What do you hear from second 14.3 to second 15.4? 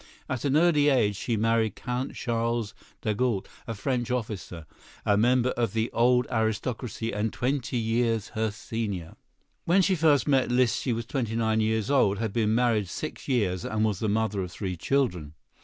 of three children.